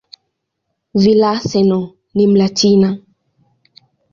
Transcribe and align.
Villaseñor 1.01 1.85
ni 2.15 2.25
"Mlatina". 2.31 2.89